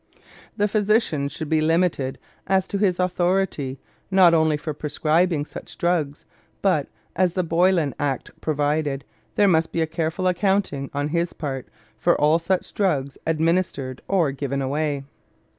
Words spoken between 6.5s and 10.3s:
but, as the Boylan Act provided, there must be a careful